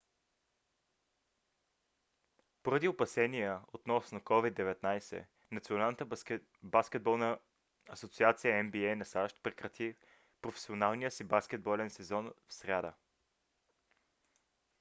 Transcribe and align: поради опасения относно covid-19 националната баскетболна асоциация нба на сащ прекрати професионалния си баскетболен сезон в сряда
поради 2.63 2.87
опасения 2.87 3.61
относно 3.71 4.17
covid-19 4.19 5.25
националната 5.51 6.07
баскетболна 6.63 7.39
асоциация 7.89 8.63
нба 8.63 8.95
на 8.95 9.05
сащ 9.05 9.43
прекрати 9.43 9.95
професионалния 10.41 11.11
си 11.11 11.23
баскетболен 11.23 11.89
сезон 11.89 12.33
в 12.47 12.53
сряда 12.53 12.93